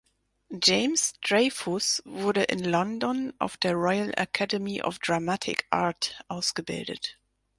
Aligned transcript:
James 0.57 1.13
Dreyfus 1.21 2.01
wurde 2.07 2.45
in 2.45 2.63
London 2.63 3.33
auf 3.37 3.55
der 3.57 3.75
"Royal 3.75 4.11
Academy 4.17 4.81
of 4.81 4.97
Dramatic 4.97 5.67
Art" 5.69 6.23
ausgebildet. 6.27 7.19